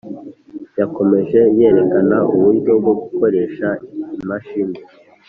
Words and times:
yakomeje 0.79 1.39
yerekana 1.57 2.17
uburyo 2.35 2.71
bwo 2.79 2.93
gukoresha 3.01 3.67
imashini 4.23 4.77